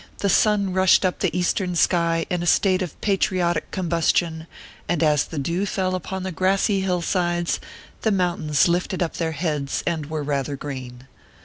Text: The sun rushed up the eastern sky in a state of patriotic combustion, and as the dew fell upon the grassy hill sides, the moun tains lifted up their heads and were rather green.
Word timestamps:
The 0.17 0.29
sun 0.29 0.73
rushed 0.73 1.05
up 1.05 1.19
the 1.19 1.37
eastern 1.37 1.75
sky 1.75 2.25
in 2.31 2.41
a 2.41 2.47
state 2.47 2.81
of 2.81 2.99
patriotic 3.01 3.69
combustion, 3.69 4.47
and 4.89 5.03
as 5.03 5.25
the 5.25 5.37
dew 5.37 5.67
fell 5.67 5.93
upon 5.93 6.23
the 6.23 6.31
grassy 6.31 6.81
hill 6.81 7.03
sides, 7.03 7.59
the 8.01 8.11
moun 8.11 8.49
tains 8.49 8.67
lifted 8.67 9.03
up 9.03 9.17
their 9.17 9.33
heads 9.33 9.83
and 9.85 10.07
were 10.07 10.23
rather 10.23 10.55
green. 10.55 11.05